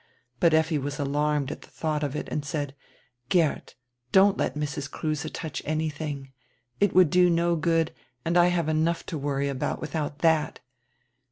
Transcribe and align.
But 0.39 0.55
Effi 0.55 0.79
was 0.79 0.97
alarmed 0.97 1.51
at 1.51 1.61
die 1.61 1.67
thought 1.69 2.01
of 2.01 2.15
it 2.15 2.27
and 2.29 2.43
said: 2.43 2.73
"Geert, 3.29 3.75
don't 4.11 4.35
let 4.35 4.55
Mrs. 4.55 4.89
Kruse 4.89 5.29
touch 5.31 5.61
any 5.63 5.89
thing. 5.91 6.31
It 6.79 6.95
would 6.95 7.11
do 7.11 7.29
no 7.29 7.55
good, 7.55 7.93
and 8.25 8.35
I 8.35 8.47
have 8.47 8.67
enough 8.67 9.05
to 9.05 9.17
worry 9.19 9.47
about 9.47 9.79
without 9.79 10.17
that." 10.25 10.59